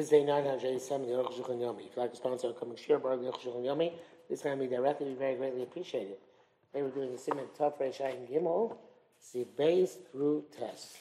This 0.00 0.14
is 0.14 0.22
a 0.22 0.24
987 0.24 1.06
the 1.06 1.12
Aruch 1.12 1.34
Shulchan 1.34 1.58
Yomi. 1.58 1.80
If 1.80 1.94
you 1.94 2.00
like 2.00 2.12
to 2.12 2.16
sponsor 2.16 2.48
a 2.48 2.54
coming 2.54 2.74
share 2.74 2.98
bar 2.98 3.18
the 3.18 3.24
Aruch 3.24 3.40
Shulchan 3.40 3.66
Yomi, 3.66 3.92
this 4.30 4.40
be 4.40 4.66
directly 4.66 5.10
be 5.10 5.14
very 5.14 5.34
greatly 5.34 5.62
appreciated. 5.62 6.16
Today 6.72 6.82
we're 6.82 6.88
doing 6.88 7.12
the 7.12 7.18
Simon 7.18 7.44
Tov 7.58 7.78
Reish 7.78 8.00
and 8.00 8.26
Gimel, 8.26 8.78
the 9.34 9.44
base 9.58 9.98
through 10.10 10.44
test. 10.58 11.00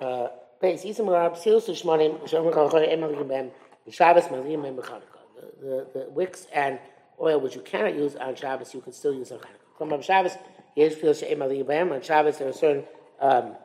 Uh, 0.00 0.28
base, 0.62 0.84
Yisam 0.84 1.10
Rab, 1.10 1.34
Emel 1.34 3.16
Yibem, 3.16 3.50
Shabbos. 3.90 4.26
The, 4.28 5.86
the 5.92 6.06
wicks 6.10 6.46
and 6.54 6.78
oil 7.20 7.40
which 7.40 7.56
you 7.56 7.62
cannot 7.62 7.96
use 7.96 8.14
on 8.14 8.36
Shabbos, 8.36 8.72
you 8.72 8.82
can 8.82 8.92
still 8.92 9.14
use 9.14 9.32
on 9.32 9.38
Chanukah. 9.38 9.88
From 9.88 10.00
Shabbos, 10.00 10.36
Yesh 10.76 10.92
Fil 10.92 11.12
She'emel 11.12 11.48
Yibem, 11.48 11.90
on 11.92 12.02
Shabbos 12.02 12.38
there 12.38 12.48
are 12.48 12.52
certain 12.52 12.84
um, 13.18 13.56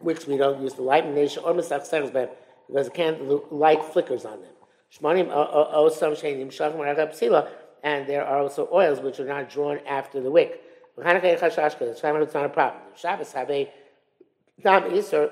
which 0.00 0.26
we 0.26 0.36
don't 0.36 0.60
use 0.62 0.74
the 0.74 0.82
light 0.82 1.06
nation 1.12 1.42
or 1.44 1.52
misach 1.52 1.86
seres 1.86 2.10
because 2.10 2.86
it 2.86 2.94
can't 2.94 3.18
the 3.28 3.42
light 3.50 3.82
flickers 3.84 4.24
on 4.24 4.40
them. 4.40 4.50
Shmanim 4.92 5.28
osam 5.28 6.12
shenim 6.12 6.48
shachim 6.48 7.48
and 7.82 8.06
there 8.06 8.24
are 8.24 8.38
also 8.40 8.68
oils 8.72 9.00
which 9.00 9.20
are 9.20 9.26
not 9.26 9.48
drawn 9.50 9.78
after 9.86 10.20
the 10.20 10.30
wick. 10.30 10.62
It's 10.96 11.04
not 11.04 12.44
a 12.44 12.48
problem. 12.48 12.82
Shabbos 12.96 13.32
have 13.32 13.50
a 13.50 13.70
tam 14.62 14.84
iser. 14.94 15.30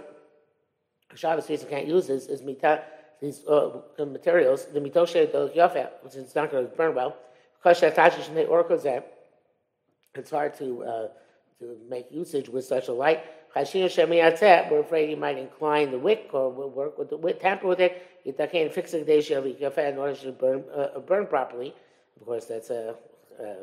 Shabbos 1.14 1.48
reason 1.48 1.68
can't 1.68 1.86
use 1.86 2.06
this 2.06 2.26
is 2.26 2.42
mita 2.42 2.82
these 3.20 3.44
uh, 3.46 3.80
materials 3.98 4.66
the 4.66 4.80
mitoshe 4.80 5.30
the 5.32 5.48
yafe 5.56 5.88
which 6.02 6.14
is 6.16 6.34
not 6.34 6.50
going 6.50 6.68
to 6.68 6.76
burn 6.76 6.94
well. 6.94 7.16
It's 10.16 10.30
hard 10.30 10.54
to 10.58 10.84
uh, 10.84 11.08
to 11.60 11.76
make 11.88 12.10
usage 12.10 12.48
with 12.48 12.64
such 12.64 12.88
a 12.88 12.92
light. 12.92 13.24
We're 13.54 14.80
afraid 14.80 15.08
he 15.08 15.14
might 15.14 15.38
incline 15.38 15.92
the 15.92 15.98
wick 15.98 16.30
or 16.32 16.50
work 16.50 16.98
with 16.98 17.10
the 17.10 17.16
wick, 17.16 17.40
tamper 17.40 17.68
with 17.68 17.78
it. 17.80 18.02
Can't 18.36 18.72
fix 18.72 18.90
the 18.92 18.98
kadesha 18.98 19.38
of 19.38 19.78
in 19.78 19.98
order 19.98 20.16
to 20.16 20.32
burn 20.32 20.64
uh, 20.74 20.98
burn 21.00 21.26
properly. 21.26 21.72
Of 22.18 22.26
course, 22.26 22.46
that's 22.46 22.70
a 22.70 22.96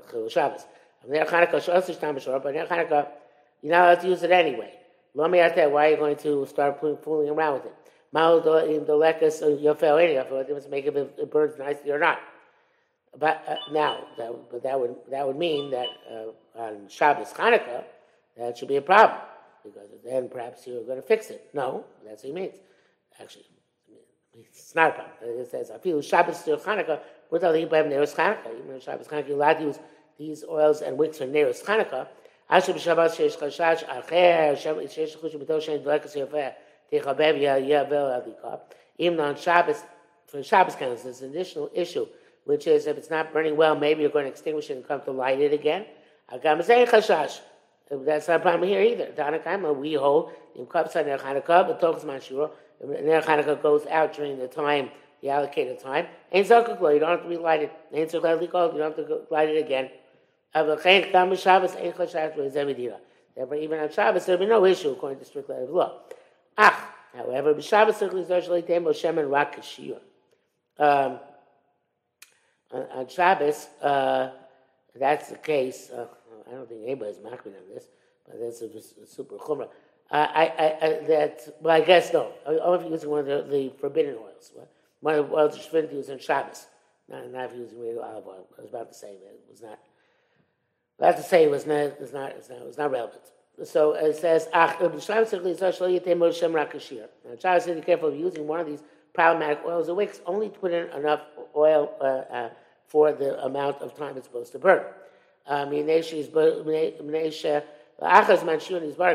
chilul 0.09 0.31
Shabbos. 0.31 0.65
But 1.05 1.27
Chanukah, 1.27 3.07
you're 3.61 3.71
not 3.71 3.85
allowed 3.85 4.01
to 4.01 4.07
use 4.07 4.23
it 4.23 4.31
anyway. 4.31 4.73
Why 5.13 5.27
are 5.27 5.89
you 5.89 5.97
going 5.97 6.15
to 6.17 6.45
start 6.45 6.79
fooling 6.79 7.29
around 7.29 7.53
with 7.55 7.65
it? 7.65 7.75
Yafel 8.13 10.01
any 10.01 10.15
of 10.15 10.31
it. 10.31 10.69
Make 10.69 10.85
it, 10.85 11.31
burns 11.31 11.57
nicely 11.57 11.91
or 11.91 11.99
not. 11.99 12.19
But 13.19 13.43
uh, 13.45 13.55
now, 13.73 14.05
that, 14.17 14.31
but 14.51 14.63
that 14.63 14.79
would 14.79 14.95
that 15.09 15.27
would 15.27 15.35
mean 15.35 15.71
that 15.71 15.87
uh, 16.09 16.27
on 16.57 16.87
Shabbos 16.87 17.33
Chanukah, 17.33 17.83
that 18.37 18.57
should 18.57 18.69
be 18.69 18.77
a 18.77 18.81
problem 18.81 19.19
because 19.63 19.89
then 20.03 20.29
perhaps 20.29 20.65
you're 20.67 20.83
going 20.83 21.01
to 21.01 21.07
fix 21.07 21.29
it. 21.29 21.49
No, 21.53 21.85
that's 22.05 22.23
what 22.23 22.27
he 22.27 22.33
means. 22.33 22.55
Actually, 23.19 23.45
it's 24.33 24.75
not 24.75 24.91
a 24.91 24.93
problem. 24.93 25.39
It 25.39 25.51
says, 25.51 25.71
feel 25.81 26.01
Shabbos 26.01 26.43
to 26.43 26.57
Hanukkah, 26.57 26.99
without 27.29 27.53
the 27.53 27.65
Ibam 27.65 27.89
Neros 27.89 28.15
Hanukkah. 28.15 28.57
Even 28.63 28.79
Shabbos 28.79 29.07
Hanukkah, 29.07 29.27
you're 29.27 29.37
allowed 29.37 29.55
to 29.55 29.63
use 29.63 29.79
these 30.17 30.43
oils 30.47 30.81
and 30.81 30.97
wicks 30.97 31.17
for 31.17 31.25
Neros 31.25 31.63
Hanukkah. 31.63 32.07
Asher 32.49 32.73
b'Shabbat 32.73 33.11
sheish 33.15 33.37
chashash 33.37 33.85
acher 33.85 34.57
sheish 34.57 35.17
chush 35.17 35.35
b'to 35.35 35.59
shein 35.61 35.83
dlekas 35.83 36.15
yafeh 36.15 36.53
techabev 36.91 37.39
yavel 37.39 37.89
adikah. 37.91 38.59
Even 38.97 39.19
on 39.19 39.35
Shabbos, 39.35 39.81
for 40.27 40.43
Shabbos 40.43 40.75
candles, 40.75 41.03
there's 41.03 41.21
an 41.21 41.31
additional 41.31 41.69
issue, 41.73 42.07
which 42.45 42.67
is 42.67 42.87
if 42.87 42.97
it's 42.97 43.09
not 43.09 43.31
burning 43.33 43.55
well, 43.55 43.75
maybe 43.75 44.01
you're 44.01 44.11
going 44.11 44.25
to 44.25 44.31
extinguish 44.31 44.69
it 44.69 44.77
and 44.77 44.87
come 44.87 45.01
to 45.01 45.11
light 45.11 45.39
it 45.39 45.53
again. 45.53 45.85
Agam 46.33 46.61
chashash. 46.61 47.39
That's 47.91 48.29
not 48.29 48.37
a 48.37 48.39
problem 48.39 48.69
here 48.69 48.81
either. 48.81 49.07
Tanakaima, 49.07 49.75
we 49.75 49.95
hold 49.95 50.31
in 50.55 50.65
Kapsa 50.65 51.05
Ner 51.05 51.17
Chanukah, 51.17 51.67
but 51.67 51.81
talks 51.81 52.05
Manshura. 52.05 52.49
Ner 52.81 53.21
Chanukah 53.21 53.61
goes 53.61 53.85
out 53.87 54.13
during 54.13 54.39
the 54.39 54.47
time, 54.47 54.89
the 55.21 55.29
allocated 55.29 55.79
time. 55.79 56.07
Ain't 56.31 56.47
Zakuklo, 56.47 56.93
you 56.93 56.99
don't 56.99 57.09
have 57.09 57.23
to 57.23 57.27
relight 57.27 57.63
it. 57.63 57.71
Ain't 57.93 58.11
Zakuklo, 58.11 58.71
you 58.71 58.79
don't 58.79 58.97
have 58.97 59.05
to 59.07 59.21
light 59.29 59.49
it 59.49 59.57
again. 59.57 59.89
Therefore, 60.53 60.85
even 63.55 63.79
on 63.79 63.91
Shabbos, 63.91 64.25
there 64.25 64.37
will 64.37 64.45
be 64.45 64.49
no 64.49 64.65
issue 64.65 64.91
according 64.91 65.19
to 65.19 65.25
strict 65.25 65.49
letter 65.49 65.63
of 65.63 65.69
law. 65.69 65.99
Ah, 66.57 66.93
however, 67.15 67.61
Shabbos 67.61 67.97
certainly 67.97 68.23
Zarshali 68.23 68.63
Temo 68.63 68.95
Shem 68.95 69.17
and 69.17 69.29
Rakashir. 69.29 69.99
Um, 70.77 71.19
on 72.71 73.07
Shabbos, 73.07 73.67
uh, 73.81 74.31
that's 74.95 75.29
the 75.29 75.37
case. 75.37 75.89
Uh, 75.89 76.07
I 76.51 76.55
don't 76.55 76.67
think 76.67 76.81
anybody's 76.83 77.19
marking 77.23 77.53
on 77.53 77.73
this, 77.73 77.87
but 78.27 78.39
that's 78.39 78.61
a, 78.61 78.65
a 78.65 79.07
super 79.07 79.37
chumrah. 79.37 79.69
I, 80.11 80.19
I, 80.19 80.85
I, 80.85 80.99
that, 81.07 81.55
well, 81.61 81.75
I 81.75 81.81
guess 81.81 82.11
no. 82.11 82.33
I, 82.45 82.59
I'm 82.59 82.91
using 82.91 83.09
one 83.09 83.21
of 83.21 83.25
the, 83.25 83.43
the 83.49 83.71
forbidden 83.79 84.15
oils. 84.15 84.51
One 84.99 85.15
of 85.15 85.29
the 85.29 85.35
oils 85.35 85.65
forbidden 85.65 85.91
to 85.91 85.95
use 85.97 86.09
on 86.09 86.19
Shabbos. 86.19 86.67
Not, 87.07 87.31
not 87.31 87.55
using 87.55 87.79
real 87.79 88.01
olive 88.01 88.27
oil. 88.27 88.47
I 88.57 88.61
was 88.61 88.69
about 88.69 88.89
to 88.89 88.97
say 88.97 89.13
that 89.13 89.33
it 89.33 89.45
was 89.49 89.61
not. 89.61 89.79
Have 90.99 91.15
to 91.15 91.23
say 91.23 91.45
it 91.45 91.49
was 91.49 91.65
not, 91.65 91.75
it 91.75 92.01
was 92.01 92.13
not, 92.13 92.31
it 92.31 92.37
was 92.37 92.49
not, 92.49 92.59
it 92.59 92.67
was 92.67 92.77
not 92.77 92.91
relevant. 92.91 93.23
So 93.63 93.93
it 93.93 94.15
says, 94.17 94.47
Ach, 94.53 94.77
Shabbos 94.77 95.09
Now, 95.09 95.15
Shabbos 97.39 97.63
says, 97.63 97.75
be 97.75 97.81
careful 97.81 98.09
of 98.09 98.15
using 98.15 98.47
one 98.47 98.59
of 98.59 98.67
these 98.67 98.83
problematic 99.13 99.63
oils 99.65 99.89
or 99.89 99.95
wicks, 99.95 100.19
only 100.25 100.49
to 100.49 100.59
put 100.59 100.73
in 100.73 100.89
enough 100.89 101.21
oil 101.55 101.93
uh, 102.01 102.33
uh, 102.33 102.49
for 102.87 103.13
the 103.13 103.43
amount 103.43 103.81
of 103.81 103.95
time 103.97 104.17
it's 104.17 104.27
supposed 104.27 104.51
to 104.51 104.59
burn 104.59 104.83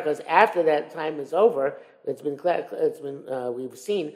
because 0.05 0.21
after 0.29 0.63
that 0.63 0.91
time 0.91 1.19
is 1.21 1.33
over, 1.33 1.79
it's 2.05 2.23
been 2.23 2.39
it's 2.45 3.01
been 3.01 3.29
uh, 3.29 3.51
we've 3.51 3.77
seen 3.77 4.13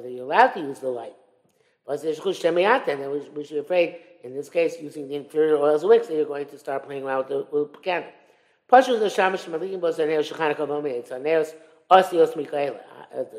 that 0.00 0.10
you're 0.10 0.24
allowed 0.24 0.52
to 0.54 0.60
use 0.60 0.78
the 0.78 0.88
light. 0.88 1.14
But 1.86 2.02
then 2.02 2.14
we, 3.34 3.44
should 3.44 3.54
be 3.54 3.58
afraid 3.58 3.96
in 4.24 4.34
this 4.34 4.48
case 4.48 4.76
using 4.80 5.08
the 5.08 5.14
inferior 5.14 5.56
oils 5.56 5.82
of 5.84 5.90
wicks 5.90 6.08
that 6.08 6.14
you're 6.14 6.24
going 6.24 6.46
to 6.46 6.58
start 6.58 6.84
playing 6.84 7.04
around 7.04 7.28
with 7.28 7.28
the, 7.28 7.46
the 7.50 7.78
candle. 7.82 8.10
The 8.68 8.76
shamish. 8.76 9.46
Uh, 13.14 13.24
the 13.32 13.38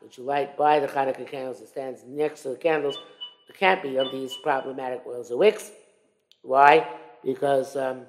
which 0.00 0.18
you 0.18 0.24
light 0.24 0.56
by 0.56 0.80
the 0.80 0.88
Hanukkah 0.88 1.28
candles 1.30 1.60
that 1.60 1.68
stands 1.68 2.02
next 2.06 2.42
to 2.42 2.48
the 2.48 2.56
candles, 2.56 2.98
can't 3.56 3.82
be 3.82 3.96
of 3.98 4.10
these 4.10 4.36
problematic 4.42 5.02
oils 5.06 5.30
of 5.30 5.38
wicks. 5.38 5.70
Why? 6.42 6.88
Because 7.24 7.76
um, 7.76 8.02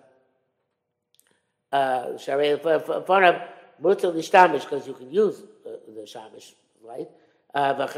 uh, 1.72 2.18
because 4.66 4.88
you 4.88 4.94
can 4.94 5.12
use 5.12 5.44
the, 5.64 5.80
the 5.88 6.02
shamish. 6.02 6.54
But 7.54 7.90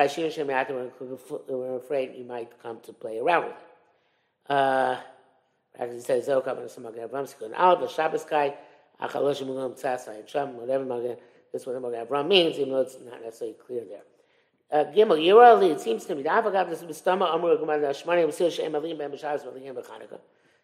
we're 1.50 1.78
afraid 1.78 2.16
you 2.16 2.26
might 2.26 2.52
come 2.62 2.80
to 2.82 2.94
play 2.94 3.20
around 3.20 3.46
with 3.46 3.54
it. 3.54 4.52
Uh, 4.52 4.98
as 5.78 5.92
it 5.92 6.04
says, 6.04 6.30
out 6.30 6.46
the 6.46 7.88
Shabbos 7.88 8.26
guy, 8.26 8.56
whatever 10.56 10.86
this 11.52 11.66
what 11.66 11.82
Magen 11.82 12.06
Avram 12.06 12.28
means, 12.28 12.58
even 12.58 12.72
though 12.72 12.82
it's 12.82 12.98
not 13.04 13.22
necessarily 13.22 13.58
clear 13.66 13.84
there. 13.90 14.04
Uh, 14.72 14.84
Gimel, 14.86 15.20
Yerali, 15.20 15.72
it 15.72 15.80
seems 15.80 16.06
to 16.06 16.16
me, 16.16 16.24
the 16.24 16.30
Avagav, 16.30 16.70
this 16.70 16.82
is 16.82 16.88
Bistama, 16.88 17.34
Amur, 17.36 17.56
Gemara, 17.58 17.94
Shmani, 17.94 18.26
Masil, 18.26 18.52
Shem, 18.52 18.74
Alim, 18.74 18.98
Ben, 18.98 19.12
Bashaz, 19.12 19.46
Malim, 19.46 19.76
Bechanukah. 19.76 20.20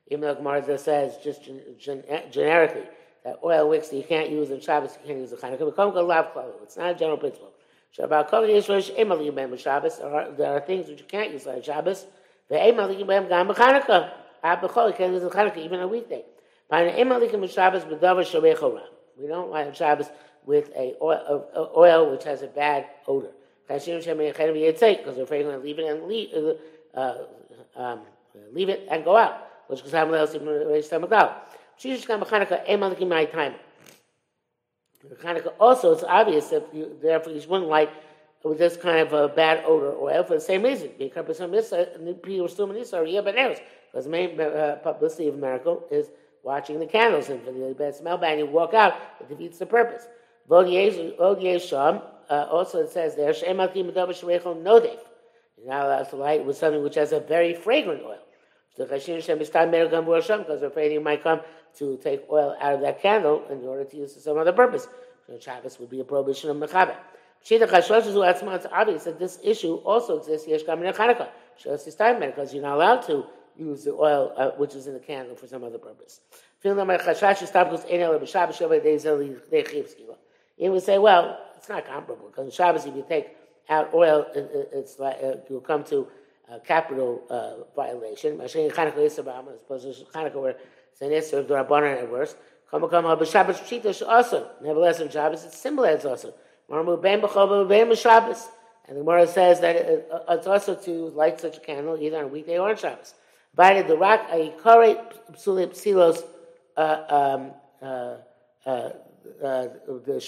Even 0.07 0.21
though 0.21 0.33
Gemara 0.33 0.77
says, 0.79 1.17
just 1.23 1.45
gen- 1.45 1.61
gen- 1.77 2.03
generically, 2.31 2.83
that 3.23 3.39
oil 3.43 3.69
wicks 3.69 3.89
that 3.89 3.97
you 3.97 4.03
can't 4.03 4.31
use 4.31 4.49
in 4.49 4.59
Shabbos, 4.59 4.97
you 5.01 5.07
can't 5.07 5.19
use 5.19 5.31
in 5.31 5.37
Chanukah, 5.37 6.63
it's 6.63 6.77
not 6.77 6.89
a 6.89 6.95
general 6.95 7.17
principle. 7.17 7.51
Shabbat 7.95 8.29
Kol 8.29 8.41
Yisrosh, 8.41 8.97
Emalim, 8.97 9.35
Ben, 9.35 9.55
Shabbos, 9.55 9.99
there 9.99 10.51
are 10.51 10.61
things 10.61 10.87
which 10.89 11.01
you 11.01 11.05
can't 11.05 11.31
use 11.31 11.45
on 11.45 11.61
Shabbos, 11.61 12.07
the 12.49 12.55
Emalim, 12.55 13.05
Ben, 13.05 13.29
Gam, 13.29 13.49
Bechanukah. 13.49 14.13
Abachol, 14.43 14.87
you 14.87 14.95
can't 14.95 15.13
use 15.13 15.21
in 15.21 15.29
Chanukah, 15.29 15.57
even 15.57 15.79
a 15.79 15.87
weekday. 15.87 16.25
By 16.67 16.81
an 16.81 17.07
Emalim, 17.07 17.47
Shabbos, 17.47 17.83
Bedavar, 17.83 18.25
Shabbat, 18.25 18.81
We 19.15 19.27
don't 19.27 19.51
light 19.51 19.77
Shabbos 19.77 20.07
with 20.43 20.71
a 20.75 20.95
oil, 20.99 21.47
a 21.53 21.77
oil 21.77 22.09
which 22.09 22.23
has 22.23 22.41
a 22.41 22.47
bad 22.47 22.87
odor 23.07 23.29
because 23.67 25.15
they're 25.15 25.23
afraid 25.23 25.45
leave 25.45 25.79
it 25.79 25.85
and 25.85 26.03
leave, 26.03 26.29
uh, 26.33 26.53
uh, 26.99 27.17
um, 27.75 28.01
leave 28.53 28.69
it 28.69 28.87
and 28.89 29.03
go 29.03 29.15
out. 29.15 29.47
Which 29.67 29.81
is 29.81 29.91
how 29.91 30.11
else 30.11 30.35
raise 30.35 30.87
stomach 30.87 31.11
out. 31.13 31.47
She's 31.77 32.05
going 32.05 32.19
to 32.19 32.25
Hanukkah 32.25 32.67
emaliki 32.67 33.07
my 33.07 33.25
time. 33.25 33.55
Hanukkah 35.23 35.53
also 35.59 35.93
it's 35.93 36.03
obvious 36.03 36.49
that 36.49 36.67
you, 36.73 36.97
therefore 37.01 37.31
you 37.33 37.41
wouldn't 37.47 37.69
like 37.69 37.89
with 38.43 38.57
this 38.57 38.75
kind 38.75 38.99
of 38.99 39.13
a 39.13 39.27
bad 39.27 39.63
odor 39.65 39.93
oil 39.97 40.23
for 40.23 40.33
the 40.33 40.41
same 40.41 40.63
reason. 40.63 40.89
But 40.97 41.27
because 41.27 41.37
the 44.05 44.09
main 44.09 44.39
uh, 44.39 44.79
publicity 44.83 45.27
of 45.27 45.37
miracle 45.37 45.83
is 45.91 46.07
watching 46.43 46.79
the 46.79 46.85
candles, 46.85 47.29
and 47.29 47.43
for 47.43 47.51
the 47.51 47.75
bad 47.77 47.95
smell 47.95 48.17
bad, 48.17 48.39
you 48.39 48.45
walk 48.47 48.73
out, 48.73 48.95
it 49.19 49.29
defeats 49.29 49.59
the 49.59 49.65
purpose. 49.65 50.07
Uh, 52.29 52.47
also 52.49 52.79
it 52.79 52.91
says 52.91 53.15
there, 53.15 53.31
Medavar 53.31 54.09
Shrechel 54.09 54.61
Nodef. 54.61 54.99
You're 55.57 55.67
not 55.67 55.85
allowed 55.85 56.09
to 56.09 56.15
light 56.15 56.45
with 56.45 56.57
something 56.57 56.83
which 56.83 56.95
has 56.95 57.11
a 57.11 57.19
very 57.19 57.53
fragrant 57.53 58.03
oil. 58.03 58.19
Because 58.77 59.05
we're 59.05 60.67
afraid 60.67 60.91
you 60.91 61.01
might 61.01 61.23
come 61.23 61.41
to 61.77 61.97
take 61.97 62.23
oil 62.31 62.55
out 62.59 62.73
of 62.73 62.81
that 62.81 63.01
candle 63.01 63.43
in 63.49 63.65
order 63.67 63.83
to 63.83 63.97
use 63.97 64.11
it 64.11 64.15
for 64.15 64.19
some 64.21 64.37
other 64.37 64.53
purpose. 64.53 64.87
So 65.27 65.37
Shabbos 65.39 65.79
would 65.79 65.89
be 65.89 65.99
a 65.99 66.03
prohibition 66.03 66.49
of 66.49 66.57
Mechaber. 66.57 66.95
It's 67.43 68.65
obvious 68.71 69.03
that 69.03 69.19
this 69.19 69.39
issue 69.43 69.75
also 69.75 70.19
exists 70.19 70.47
Yesh 70.47 70.63
Gamin 70.63 70.95
Chanukah. 70.95 71.29
Because 71.57 72.53
you're 72.53 72.63
not 72.63 72.75
allowed 72.75 73.01
to 73.07 73.25
use 73.57 73.83
the 73.83 73.93
oil 73.93 74.33
uh, 74.37 74.51
which 74.51 74.75
is 74.75 74.87
in 74.87 74.93
the 74.93 74.99
candle 74.99 75.35
for 75.35 75.47
some 75.47 75.63
other 75.63 75.77
purpose. 75.77 76.21
It 76.63 76.75
would 80.69 80.83
say, 80.83 80.99
well, 80.99 81.39
it's 81.61 81.69
not 81.69 81.85
comparable 81.85 82.29
because 82.29 82.45
in 82.45 82.51
Shabbos 82.51 82.87
if 82.87 82.95
you 82.95 83.05
take 83.07 83.37
out 83.69 83.93
oil, 83.93 84.25
it, 84.33 84.69
it's 84.73 84.97
like 84.97 85.17
uh, 85.23 85.35
you'll 85.47 85.61
come 85.61 85.83
to 85.85 86.07
a 86.51 86.59
capital 86.59 87.21
uh, 87.29 87.63
violation. 87.75 88.35
Mashiach 88.37 88.71
Chanukah 88.73 88.95
Yisabam, 88.95 89.53
as 89.53 89.61
opposed 89.61 89.83
to 89.83 90.05
Chanukah 90.05 90.41
where 90.41 90.55
it's 90.91 91.01
an 91.01 91.09
Isser, 91.11 91.45
Rabbanan 91.47 92.01
at 92.01 92.11
worst. 92.11 92.35
Come 92.71 92.89
come 92.89 93.03
but 93.03 93.27
Shabbos 93.27 93.59
Pshita 93.59 94.01
also. 94.07 94.49
Nevertheless, 94.63 95.01
in 95.01 95.09
Shabbos 95.09 95.45
it's 95.45 95.55
similar 95.55 95.89
as 95.89 96.03
also. 96.03 96.33
And 96.67 96.87
the 96.87 96.97
Gemara 98.87 99.27
says 99.27 99.59
that 99.59 99.75
it's 100.29 100.47
also 100.47 100.73
to 100.75 100.91
light 101.09 101.39
such 101.39 101.57
a 101.57 101.59
candle 101.59 101.97
either 102.01 102.23
on 102.23 102.31
weekday 102.31 102.57
or 102.57 102.69
on 102.69 102.77
Shabbos. 102.77 103.13
By 103.53 103.83
the 103.83 103.97
rock, 103.97 104.29
kore 104.63 104.95
psilos, 105.33 106.23
uh, 106.77 107.03
um, 107.09 107.51
uh, 107.81 108.15
uh, 108.65 108.89
the 109.23 110.19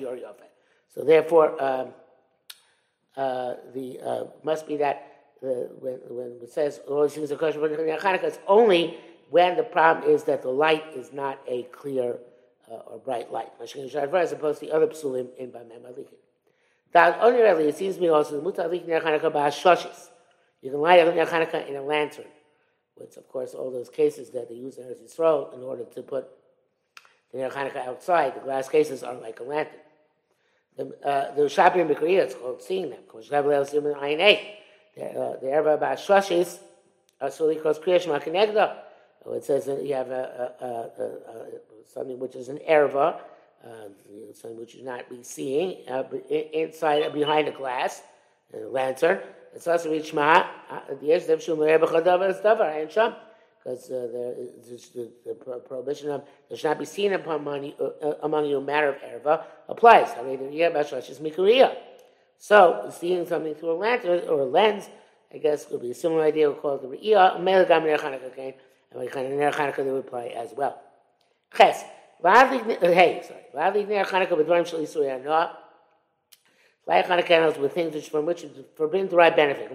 Yor 0.00 0.18
So 0.94 1.04
therefore, 1.04 1.62
um, 1.62 1.88
uh, 3.16 3.54
the 3.74 4.00
uh, 4.00 4.24
must 4.42 4.66
be 4.66 4.76
that 4.78 5.08
uh, 5.42 5.46
when, 5.80 6.00
when 6.08 6.38
it 6.42 6.50
says 6.50 6.80
all 6.88 7.02
these 7.02 7.14
things 7.14 7.32
are 7.32 7.36
kosher, 7.36 7.58
Hanukkah, 7.58 8.24
it's 8.24 8.38
only 8.46 8.98
when 9.30 9.56
the 9.56 9.62
problem 9.62 10.10
is 10.10 10.24
that 10.24 10.42
the 10.42 10.50
light 10.50 10.84
is 10.94 11.12
not 11.12 11.40
a 11.46 11.64
clear 11.64 12.18
uh, 12.70 12.74
or 12.74 12.98
bright 12.98 13.32
light. 13.32 13.50
As 13.60 14.32
opposed 14.32 14.60
to 14.60 14.66
the 14.66 14.72
other 14.72 14.86
psulim 14.86 15.28
in 15.38 15.50
Bamem 15.50 15.82
Alikin. 15.82 16.16
That 16.92 17.20
really, 17.22 17.68
it 17.68 17.76
seems 17.76 17.96
to 17.96 18.02
me 18.02 18.08
also, 18.08 18.36
the 18.36 18.42
Muta 18.42 18.62
Alikin 18.62 19.02
Hanukkah 19.02 19.32
Ba'ashoshis. 19.32 20.10
You 20.60 20.70
can 20.70 20.80
light 20.80 21.00
a 21.00 21.10
Hanukkah 21.10 21.68
in 21.68 21.76
a 21.76 21.82
lantern, 21.82 22.26
which 22.94 23.16
of 23.16 23.28
course 23.28 23.54
all 23.54 23.70
those 23.70 23.88
cases 23.88 24.30
that 24.30 24.48
they 24.48 24.54
use 24.54 24.78
in 24.78 24.84
Eretz 24.84 25.02
Yisrael 25.02 25.54
in 25.54 25.62
order 25.62 25.84
to 25.84 26.02
put 26.02 26.28
the 27.32 27.38
Hanukkah 27.38 27.86
outside, 27.86 28.36
the 28.36 28.40
glass 28.40 28.68
cases 28.68 29.02
are 29.02 29.14
like 29.14 29.40
a 29.40 29.42
lantern. 29.42 29.74
The, 30.76 30.84
uh, 31.06 31.34
the 31.34 31.94
Korea, 31.98 32.24
it's 32.24 32.34
called 32.34 32.62
seeing 32.62 32.90
them. 32.90 33.00
The 33.10 33.20
Erva 35.00 35.78
Ba'ashoshis, 35.78 36.58
Asuli 37.20 37.62
Kos 37.62 37.78
Kriyash 37.78 38.06
Makanegda. 38.06 38.76
It 39.24 39.44
says 39.44 39.66
that 39.66 39.84
you 39.84 39.94
have 39.94 40.10
a, 40.10 40.52
a, 40.60 41.02
a, 41.02 41.86
something 41.86 42.18
which 42.18 42.34
is 42.34 42.48
an 42.48 42.58
erva, 42.68 43.20
uh, 43.64 43.68
something 44.34 44.58
which 44.58 44.74
you 44.74 44.84
not 44.84 45.08
be 45.08 45.22
seeing 45.22 45.88
uh, 45.88 46.02
inside, 46.52 47.04
uh, 47.04 47.10
behind 47.10 47.46
a 47.48 47.52
glass, 47.52 48.02
a 48.52 48.66
lantern. 48.66 49.20
It's 49.54 49.68
also 49.68 49.92
Rishma, 49.92 50.46
uh, 50.70 50.80
the 51.00 51.06
Yesh 51.06 51.26
Dev 51.26 51.42
Shum 51.42 51.58
Rebachadavar 51.58 52.42
Davar, 52.42 52.82
and 52.82 52.90
Sham, 52.90 53.14
because 53.62 53.90
uh, 53.90 54.08
the, 54.94 55.10
the, 55.24 55.34
prohibition 55.60 56.10
of 56.10 56.24
there 56.48 56.58
should 56.58 56.68
not 56.68 56.78
be 56.78 56.84
seen 56.84 57.12
upon 57.12 57.44
money, 57.44 57.76
uh, 57.80 58.14
among 58.22 58.46
you 58.46 58.58
a 58.58 58.60
matter 58.60 58.88
of 58.88 58.96
erva 58.96 59.44
applies. 59.68 60.08
The. 60.14 61.76
So, 62.38 62.92
seeing 62.92 63.26
something 63.26 63.54
through 63.54 63.72
a 63.72 63.74
lantern 63.74 64.28
or 64.28 64.40
a 64.40 64.44
lens, 64.44 64.88
I 65.32 65.38
guess 65.38 65.70
would 65.70 65.80
be 65.80 65.92
a 65.92 65.94
similar 65.94 66.24
idea. 66.24 66.50
We'll 66.50 66.58
call 66.58 66.74
it 66.74 66.82
the 66.82 66.88
Re'iyah, 66.88 67.40
Mele 67.40 67.64
Gam 67.64 67.82
Chanukah 67.82 68.32
again, 68.32 68.54
and 68.90 69.08
Chanukah 69.08 69.76
they 69.76 69.92
would 69.92 70.06
apply 70.06 70.26
as 70.36 70.52
well. 70.56 70.80
Ches. 71.56 71.84
Hey, 72.20 73.22
sorry. 73.26 73.40
V'adlik 73.54 73.88
ner 73.88 74.04
Chanukah. 74.04 75.50
Like 76.84 77.06
Chanukah 77.06 77.26
candles 77.26 77.58
with 77.58 77.72
things 77.72 77.94
which 77.94 78.08
from 78.08 78.26
which 78.26 78.42
is 78.42 78.50
forbidden 78.74 79.06
to 79.06 79.12
derive 79.12 79.36
benefit. 79.36 79.70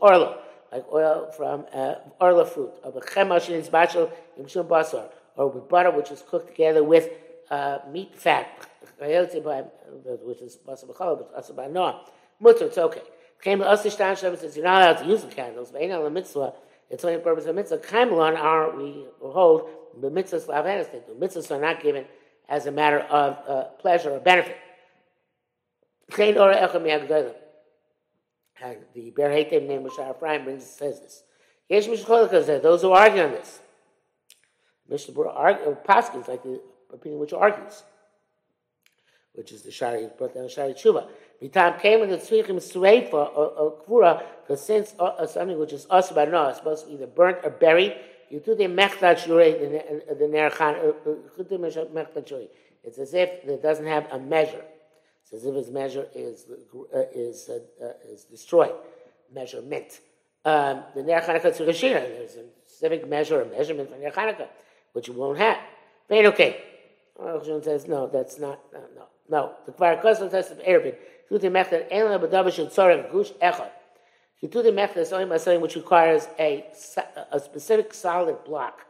Orla, 0.00 0.38
like 0.74 0.84
oil 0.92 1.32
from 1.36 1.64
uh, 1.72 1.94
orla 2.20 2.44
fruit, 2.44 2.72
or 2.82 2.92
b'chema 2.92 3.40
shel 3.40 3.62
bachel 3.70 4.10
yimshum 4.38 4.66
basar, 4.66 5.08
or 5.36 5.48
with 5.48 5.68
butter 5.68 5.90
which 5.90 6.10
is 6.10 6.22
cooked 6.28 6.48
together 6.48 6.82
with 6.82 7.08
uh, 7.50 7.78
meat 7.90 8.14
fat, 8.14 8.48
which 8.98 10.42
is 10.42 10.58
basar 10.66 10.86
b'chala, 10.86 11.18
but 11.18 11.32
also 11.34 11.54
by 11.54 11.68
Noah. 11.68 12.04
Mutter, 12.40 12.66
it's 12.66 12.78
okay. 12.78 13.02
Came 13.44 13.58
to 13.58 13.68
us 13.68 13.82
to 13.82 13.90
Shem 13.90 14.16
says 14.16 14.56
you're 14.56 14.64
not 14.64 14.80
allowed 14.80 15.02
to 15.02 15.06
use 15.06 15.22
the 15.22 15.28
candles. 15.28 15.70
But 15.70 15.82
ain't 15.82 16.12
mitzvah. 16.12 16.54
It's 16.88 17.04
only 17.04 17.18
the 17.18 17.22
purpose 17.22 17.44
of 17.44 17.54
mitzvah. 17.54 17.76
Kaimelon 17.78 18.38
are 18.38 18.74
we 18.74 19.04
hold 19.20 19.68
the 20.00 20.10
mitzvahs 20.10 20.46
lavanistic. 20.46 21.06
The 21.06 21.12
mitzvahs 21.12 21.50
are 21.50 21.60
not 21.60 21.82
given 21.82 22.06
as 22.48 22.64
a 22.64 22.72
matter 22.72 23.00
of 23.00 23.38
uh, 23.46 23.64
pleasure 23.78 24.12
or 24.12 24.20
benefit. 24.20 24.56
And 28.62 28.78
the 28.94 29.10
Ber 29.10 29.30
Hatem 29.30 29.66
name 29.66 29.84
Mishar 29.84 30.14
Ephraim 30.14 30.44
brings 30.44 30.64
says 30.64 31.00
this. 31.00 31.22
Yesh 31.68 31.86
Mishkolika 31.86 32.62
those 32.62 32.82
who 32.82 32.92
argue 32.92 33.22
on 33.22 33.32
this. 33.32 33.60
Mishnah 34.88 35.22
argue, 35.28 35.76
Paskins, 35.86 36.28
like 36.28 36.42
the 36.42 36.60
opinion 36.92 37.20
which 37.20 37.32
argues, 37.32 37.82
which 39.32 39.50
is 39.50 39.62
the 39.62 39.70
Shari, 39.70 40.08
brought 40.18 40.34
down 40.34 40.48
Shari 40.48 40.74
Tshuva. 40.74 41.08
Time 41.52 41.78
came 41.78 42.00
when 42.00 42.08
the 42.08 42.16
Tzvichim 42.16 42.56
Sreifa 42.56 43.12
or 43.12 43.84
Kvura, 43.86 44.22
because 44.42 44.64
since 44.64 44.94
uh, 44.98 45.04
uh, 45.04 45.26
something 45.26 45.58
which 45.58 45.72
is 45.72 45.86
Asba 45.86 46.30
no, 46.30 46.48
is 46.48 46.56
supposed 46.56 46.84
to 46.84 46.88
be 46.88 46.94
either 46.94 47.06
burnt 47.06 47.38
or 47.44 47.50
buried, 47.50 47.96
you 48.30 48.40
do 48.40 48.54
the 48.54 48.64
mechtat 48.64 49.18
shurei, 49.18 49.58
the 50.08 50.24
nerchan, 50.24 50.94
uh, 51.06 52.46
it's 52.84 52.98
as 52.98 53.14
if 53.14 53.30
it 53.44 53.62
doesn't 53.62 53.86
have 53.86 54.10
a 54.10 54.18
measure. 54.18 54.64
As 55.34 55.44
if 55.44 55.54
its 55.56 55.70
measure 55.70 56.06
is 56.14 56.46
uh, 56.94 56.98
is 57.12 57.48
uh, 57.48 57.84
uh, 57.84 58.12
is 58.12 58.24
destroyed. 58.24 58.74
Measurement. 59.34 60.00
Um, 60.44 60.84
the 60.94 61.02
ner 61.02 61.20
Chanukah 61.20 61.56
there's 61.56 62.36
a 62.36 62.44
specific 62.66 63.08
measure 63.08 63.42
or 63.42 63.46
measurement 63.46 63.90
for 63.90 63.96
ner 63.96 64.10
Chanukah, 64.10 64.46
which 64.92 65.08
you 65.08 65.14
won't 65.14 65.38
have. 65.38 65.58
But 66.08 66.26
okay. 66.26 66.62
Arjun 67.18 67.62
says 67.62 67.88
no, 67.88 68.06
that's 68.06 68.38
not 68.38 68.60
no 68.72 68.80
no. 68.94 69.06
no. 69.28 69.52
The 69.66 69.72
Kvar 69.72 70.00
Kosan 70.00 70.30
test 70.30 70.52
of. 70.52 70.58
Tu 70.58 71.38
the 71.38 71.48
mechtat 71.48 71.88
ela 71.90 72.18
b'davish 72.18 72.58
and 72.60 72.68
tzorek 72.68 73.10
gush 73.10 73.32
echad. 73.42 73.70
Is 74.42 75.12
only 75.12 75.24
by 75.24 75.38
something 75.38 75.62
which 75.62 75.74
requires 75.74 76.28
a, 76.38 76.66
a 77.32 77.40
specific 77.40 77.94
solid 77.94 78.44
block. 78.44 78.80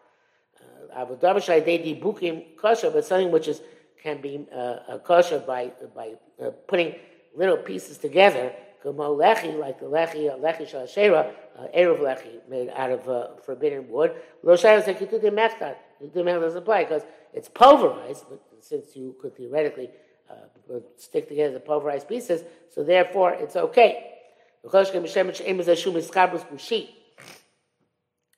Uh, 0.61 1.01
Abu 1.01 1.17
Dhabi 1.17 2.03
bukim 2.03 2.57
kosher, 2.57 2.91
but 2.91 3.05
something 3.05 3.31
which 3.31 3.47
is 3.47 3.63
can 4.03 4.21
be 4.21 4.47
uh, 4.53 4.99
kosher 4.99 5.39
by 5.39 5.73
by 5.95 6.15
uh, 6.43 6.51
putting 6.67 6.95
little 7.35 7.57
pieces 7.57 7.99
together. 7.99 8.53
Lechi, 8.85 9.59
like 9.59 9.81
the 9.81 9.87
lechi, 9.87 10.31
uh, 10.31 10.37
lechi 10.37 10.71
shalashera, 10.71 11.33
uh, 11.59 11.67
erev 11.75 12.01
lechi 12.01 12.47
made 12.51 12.69
out 12.77 12.91
of 12.91 13.09
uh, 13.09 13.29
forbidden 13.45 13.89
wood. 13.89 14.13
Lo 14.43 14.55
shayla 14.55 14.85
said 14.85 14.99
the 14.99 15.31
mechtat. 15.31 15.77
The 16.01 16.21
mechtat 16.21 16.41
doesn't 16.41 16.59
apply 16.59 16.85
because 16.85 17.03
it's 17.33 17.49
pulverized. 17.49 18.27
But 18.29 18.43
since 18.61 18.95
you 18.95 19.17
could 19.21 19.35
theoretically 19.35 19.89
uh, 20.31 20.81
stick 20.99 21.29
together 21.29 21.55
the 21.55 21.61
pulverized 21.61 22.09
pieces, 22.09 22.43
so 22.75 22.85
therefore 22.85 23.33
it's 23.33 23.57
okay. 23.57 24.11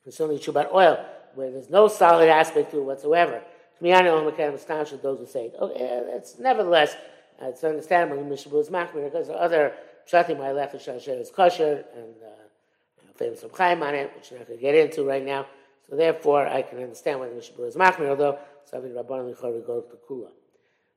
It's 0.06 0.20
only 0.20 0.38
true 0.38 0.50
about 0.50 0.72
oil, 0.72 1.04
where 1.34 1.50
there's 1.50 1.70
no 1.70 1.88
solid 1.88 2.28
aspect 2.28 2.70
to 2.72 2.78
it 2.78 2.84
whatsoever. 2.84 3.42
Those 3.80 5.18
who 5.18 5.26
say, 5.26 5.52
oh, 5.58 5.70
it's 5.74 6.38
nevertheless, 6.38 6.96
uh, 7.43 7.47
it's 7.49 7.64
understandable 7.64 8.23
in 8.23 8.28
Mishabul 8.28 8.61
is 8.61 8.71
Machmir 8.71 9.05
because 9.05 9.28
the 9.28 9.35
other 9.35 9.75
Pshatim 10.11 10.40
I 10.40 10.52
left 10.52 10.75
is 10.75 11.31
kosher 11.31 11.85
and 11.95 12.14
uh, 12.25 13.09
famous 13.16 13.43
of 13.43 13.52
Chaim 13.52 13.83
on 13.83 13.95
it, 13.95 14.12
which 14.14 14.31
I'm 14.31 14.38
not 14.38 14.47
going 14.47 14.59
to 14.59 14.62
get 14.62 14.75
into 14.75 15.05
right 15.05 15.25
now. 15.25 15.47
So 15.88 15.97
therefore, 15.97 16.47
I 16.47 16.62
can 16.62 16.78
understand 16.78 17.21
why 17.21 17.28
the 17.28 17.35
Mishabul 17.35 17.69
is 17.69 17.76
Machmir, 17.76 18.11
although 18.11 18.38
Savi 18.73 18.93
Rabban 18.93 19.35
Lichor 19.35 19.66
go 19.66 19.83
to 19.83 19.97
Kula. 20.09 20.31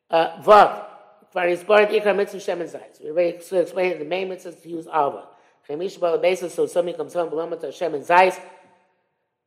Uh, 0.09 0.41
Vav. 0.41 0.85
For 1.31 1.43
his 1.43 1.63
part, 1.63 1.89
Ikra 1.89 2.15
mitzvah 2.15 2.39
Shem 2.39 2.61
and 2.61 2.69
Zayis. 2.69 3.03
We 3.03 3.11
already 3.11 3.37
explained 3.37 4.01
the 4.01 4.05
main 4.05 4.29
mitzvah 4.29 4.51
to 4.51 4.69
use 4.69 4.87
Alva. 4.87 5.27
Chemish 5.67 5.99
Bala 5.99 6.17
basis, 6.17 6.55
so 6.55 6.65
somebody 6.65 6.97
comes 6.97 7.13
home, 7.13 7.29
Belomat 7.29 7.61
Hashem 7.61 7.93
and 7.93 8.03
Zayis. 8.03 8.39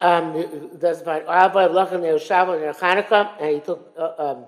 Um, 0.00 0.78
does 0.78 1.02
find 1.02 1.24
Alva, 1.26 1.68
Lachan, 1.68 2.02
Ner 2.02 2.14
Shavu, 2.14 2.60
Ner 2.60 2.72
Chanukah, 2.72 3.40
and 3.40 3.54
he 3.54 3.60
took 3.60 3.92
uh, 3.98 4.12
um, 4.18 4.44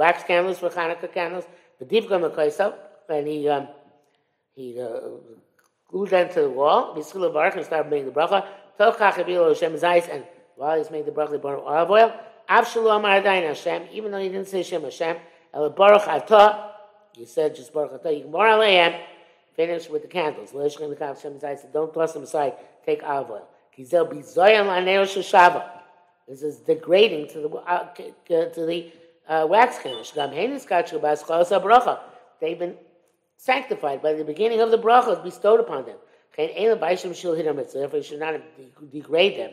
wax 0.00 0.24
candles 0.24 0.58
for 0.58 0.70
Chanukah 0.70 1.12
candles, 1.12 1.44
the 1.78 1.84
Divka 1.84 2.16
Mekaisav, 2.24 2.72
and 3.10 3.26
he, 3.28 3.46
um, 3.48 3.68
he 4.54 4.80
uh, 4.80 5.00
glued 5.88 6.08
them 6.08 6.28
to 6.30 6.40
the 6.40 6.50
wall, 6.50 6.94
Biskula 6.96 7.30
Barak, 7.32 7.56
and 7.56 7.64
started 7.66 7.90
making 7.90 8.06
the 8.06 8.12
bracha. 8.18 8.46
Tochach 8.78 9.16
Abilo 9.22 9.48
Hashem 9.48 9.74
Zayis, 9.74 10.08
and 10.10 10.24
while 10.56 10.78
he's 10.78 10.90
making 10.90 11.04
the 11.04 11.12
bracha, 11.12 11.32
he 11.32 11.38
burned 11.38 11.60
olive 11.66 11.90
oil. 11.90 12.14
Avshalom 12.48 13.02
Aradain 13.10 13.46
Hashem, 13.46 13.88
even 13.92 14.10
though 14.10 14.22
he 14.26 14.30
didn't 14.30 14.48
say 14.48 14.62
Shem 14.62 14.82
Hashem, 14.82 15.16
El 15.52 15.68
Baruch 15.70 16.02
Atah, 16.02 16.70
you 17.16 17.26
said 17.26 17.54
just 17.54 17.70
Baruch 17.74 18.02
Atah, 18.02 18.16
you 18.16 18.22
can 18.22 18.30
more 18.30 18.46
Alayim, 18.46 18.98
finish 19.54 19.90
with 19.90 20.00
the 20.00 20.08
candles. 20.08 20.52
Leishlim 20.52 20.96
Kav 20.98 21.20
Shem 21.20 21.38
said, 21.38 21.58
don't 21.74 21.92
toss 21.92 22.14
them 22.14 22.22
aside, 22.22 22.54
take 22.86 23.02
olive 23.02 23.30
oil. 23.30 23.48
Kizel 23.76 24.10
be 24.10 24.18
Zoyan 24.18 24.66
Laneo 24.66 25.02
Shashava. 25.02 25.62
This 26.26 26.42
is 26.42 26.58
degrading 26.60 27.28
to 27.32 27.40
the 27.40 27.48
uh, 27.48 27.92
to 28.54 28.66
the 28.70 28.92
uh, 29.28 29.46
wax 29.48 29.78
candles. 29.78 30.12
They've 32.40 32.58
been 32.58 32.74
sanctified 33.36 34.02
by 34.02 34.12
the 34.14 34.24
beginning 34.24 34.60
of 34.60 34.70
the 34.70 34.78
brachas 34.78 35.22
bestowed 35.22 35.60
upon 35.60 35.86
them. 35.86 35.96
Therefore, 36.36 37.98
you 37.98 38.02
should 38.02 38.20
not 38.20 38.40
degrade 38.90 39.38
them 39.38 39.50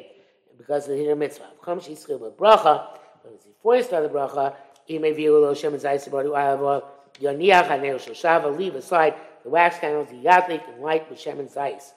because 0.58 0.86
of 0.86 0.92
the 0.92 0.98
hitter 0.98 1.16
mitzvah. 1.16 1.52
Come 1.64 1.82
skill 1.82 2.20
with 2.20 2.38
bracha, 2.38 2.88
but 3.24 3.84
start 3.84 4.04
the 4.04 4.10
bracha, 4.10 4.56
you 4.88 5.00
may 5.00 5.30
lo 5.30 5.54
shem 5.54 5.74
zayis 5.74 6.08
about 6.08 6.26
ayavo 6.26 6.84
yoniach 7.20 7.68
hanel 7.68 7.96
shoshava. 7.96 8.58
Leave 8.58 8.76
aside 8.76 9.16
the 9.44 9.50
wax 9.50 9.80
candles, 9.80 10.10
the 10.10 10.16
yadlik 10.16 10.68
and 10.72 10.82
light 10.82 11.10
with 11.10 11.20
shem 11.20 11.40
and 11.40 11.50
zayis. 11.50 11.92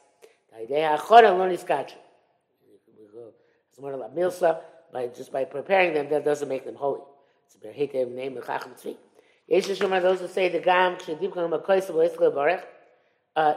By 4.93 5.07
just 5.07 5.33
by 5.33 5.45
preparing 5.45 5.95
them, 5.95 6.09
that 6.11 6.25
doesn't 6.25 6.49
make 6.49 6.65
them 6.65 6.75
holy. 6.75 7.00
It's 7.52 7.57
a 7.57 7.66
berhite 7.66 8.09
name 8.12 8.37
of 8.37 8.47
chacham 8.47 8.73
tzvi. 8.73 8.97
Yesh 9.49 9.76
Shema, 9.76 9.99
those 9.99 10.21
who 10.21 10.28
say 10.28 10.49
the 10.49 10.61
gam 10.61 10.95
kshedim 10.97 11.33
kanam 11.33 11.61
akoysa 11.61 11.90
v'etzle 11.90 12.33
barech. 12.33 12.62
Uh, 13.35 13.54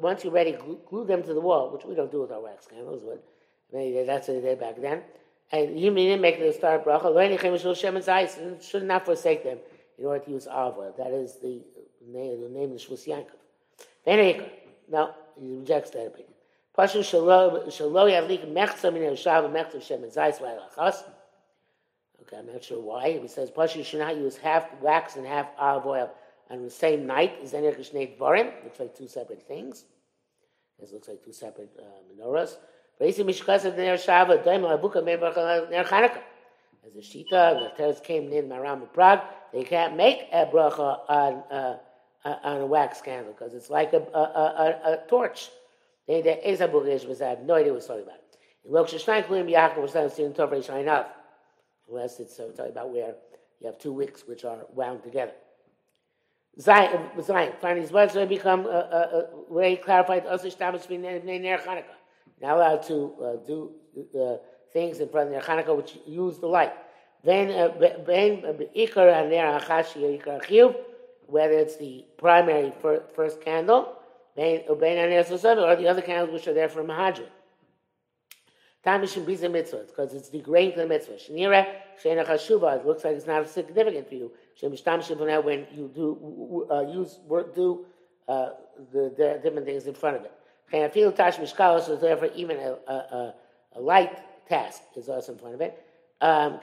once 0.00 0.22
you're 0.22 0.32
ready, 0.32 0.52
glue, 0.52 0.78
glue, 0.86 1.04
them 1.04 1.22
to 1.22 1.34
the 1.34 1.40
wall, 1.40 1.72
which 1.72 1.84
we 1.84 1.94
don't 1.94 2.12
do 2.12 2.20
with 2.20 2.30
our 2.30 2.40
wax 2.40 2.66
candles, 2.66 3.02
but 3.02 3.24
maybe 3.72 4.04
that's 4.04 4.28
what 4.28 4.34
they 4.34 4.48
did 4.48 4.60
back 4.60 4.80
then. 4.80 5.02
And 5.50 5.78
you 5.78 5.92
didn't 5.92 6.20
make 6.20 6.38
the 6.38 6.52
start 6.52 6.84
bracha. 6.84 7.04
Lo 7.04 8.58
should 8.60 8.82
not 8.84 9.04
forsake 9.04 9.44
them 9.44 9.58
in 9.98 10.04
order 10.06 10.24
to 10.24 10.30
use 10.30 10.46
oil. 10.46 10.94
That 10.96 11.10
is 11.12 11.38
the 11.40 11.62
name, 12.06 12.40
the 12.42 12.48
name 12.48 12.72
of 12.72 12.78
the 12.78 12.84
Shvus 12.84 13.06
Yankov. 13.08 14.48
Now, 14.88 15.14
he 15.40 15.56
rejects 15.56 15.90
that 15.90 16.06
opinion. 16.06 16.32
Pashu 16.76 17.00
shalo 17.00 18.08
yavlik 18.08 18.52
mechza 18.52 18.92
min 18.92 19.02
yoshav 19.02 19.50
mechza 19.52 19.82
shem 19.82 20.02
zayis 20.02 20.38
v'alachas. 20.38 21.04
Okay, 22.22 22.36
I'm 22.36 22.46
not 22.46 22.62
sure 22.62 22.80
why. 22.80 23.18
He 23.18 23.28
says 23.28 23.50
Pashu 23.50 23.84
should 23.84 24.00
not 24.00 24.16
use 24.16 24.36
half 24.36 24.68
wax 24.80 25.16
and 25.16 25.26
half 25.26 25.48
olive 25.58 25.86
oil 25.86 26.10
on 26.50 26.62
the 26.62 26.70
same 26.70 27.06
night 27.06 27.38
as 27.42 27.54
any 27.54 27.66
Dvarim. 27.66 28.52
Looks 28.64 28.78
like 28.78 28.96
two 28.96 29.08
separate 29.08 29.42
things. 29.48 29.86
This 30.78 30.92
looks 30.92 31.08
like 31.08 31.24
two 31.24 31.32
separate 31.32 31.70
uh, 31.78 31.82
menorahs. 32.12 32.56
As 33.00 33.16
the 33.16 33.24
Shita, 37.00 37.30
the 37.30 37.72
Teres 37.76 38.00
came 38.00 38.32
in 38.32 38.48
Maram 38.48 38.82
of 38.82 38.92
Prague, 38.92 39.20
they 39.52 39.64
can't 39.64 39.96
make 39.96 40.28
a 40.32 40.46
bracha 40.46 41.00
on, 41.08 41.42
uh, 41.50 41.78
on 42.24 42.60
a 42.60 42.66
wax 42.66 43.00
candle 43.00 43.32
because 43.32 43.54
it's 43.54 43.70
like 43.70 43.92
a, 43.92 44.02
a, 44.14 44.20
a, 44.20 44.92
a 44.92 44.98
torch. 45.08 45.50
They, 46.06 46.22
the 46.22 46.48
I 46.48 46.56
have 46.56 46.72
no 47.42 47.54
idea 47.54 47.72
what 47.72 47.80
he's 47.80 47.86
talking 47.86 48.02
about. 48.02 48.18
Unless 51.88 52.20
it's 52.20 52.38
uh, 52.38 52.48
talking 52.56 52.72
about 52.72 52.90
where 52.90 53.14
you 53.60 53.66
have 53.66 53.78
two 53.78 53.92
wicks 53.92 54.22
which 54.26 54.44
are 54.44 54.66
wound 54.74 55.02
together. 55.02 55.32
Zion, 56.60 57.08
Zion. 57.22 57.52
Finally, 57.60 57.86
words 57.86 58.14
will 58.14 58.26
become 58.26 58.66
uh, 58.66 58.68
uh, 58.68 59.26
very 59.50 59.76
clarified. 59.76 60.26
Also, 60.26 60.48
Shtamas 60.48 60.88
Ner 60.90 61.58
Chanukah. 61.58 61.84
Not 62.42 62.56
allowed 62.56 62.82
to 62.84 63.14
uh, 63.22 63.36
do 63.46 63.72
uh, 64.18 64.36
things 64.72 65.00
in 65.00 65.08
front 65.08 65.28
of 65.28 65.32
their 65.32 65.40
Hanukkah 65.40 65.76
which 65.76 65.98
use 66.06 66.38
the 66.38 66.46
light. 66.46 66.72
Then, 67.24 67.48
ben 67.78 68.42
ikar 68.76 69.12
and 69.12 69.30
ner 69.30 69.60
achashi 69.60 70.20
ikar 70.20 70.44
chiyuv, 70.44 70.74
whether 71.26 71.54
it's 71.54 71.76
the 71.76 72.04
primary 72.18 72.72
first 73.14 73.40
candle, 73.40 73.96
ben 74.34 74.62
and 74.66 75.58
or 75.58 75.76
the 75.76 75.88
other 75.88 76.02
candles 76.02 76.32
which 76.32 76.48
are 76.48 76.54
there 76.54 76.68
for 76.68 76.82
mahajir. 76.82 77.28
Tamishim 78.84 79.24
biza 79.24 79.50
mitzvah, 79.50 79.84
because 79.86 80.12
it's 80.12 80.28
degrading 80.28 80.72
to 80.72 80.80
the 80.80 80.86
mitzvah. 80.86 81.12
Shnira 81.12 81.66
sheina 82.02 82.26
chashuva, 82.26 82.78
it 82.78 82.86
looks 82.86 83.04
like 83.04 83.14
it's 83.14 83.26
not 83.26 83.48
significant 83.48 84.08
for 84.08 84.14
you. 84.14 84.32
Shemishtamishim 84.60 85.44
when 85.44 85.66
you 85.72 85.90
do 85.94 86.66
uh, 86.70 86.80
use 86.80 87.18
work 87.26 87.54
do 87.54 87.84
uh, 88.28 88.50
the, 88.92 89.12
the 89.16 89.40
different 89.42 89.66
things 89.66 89.86
in 89.86 89.94
front 89.94 90.16
of 90.16 90.24
it. 90.24 90.92
Feel 90.92 91.12
tash 91.12 91.36
mishkalos 91.36 91.88
is 91.90 92.00
therefore 92.00 92.30
even 92.34 92.56
a, 92.56 92.72
a, 92.90 93.34
a, 93.76 93.80
light 93.80 94.18
task 94.48 94.82
is 94.96 95.08
also 95.08 95.32
in 95.32 95.38
front 95.38 95.54
of 95.54 95.60
it. 95.60 95.84
Um, 96.20 96.60